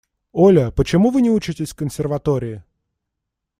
[0.31, 2.63] Оля, почему вы не учитесь в консерватории?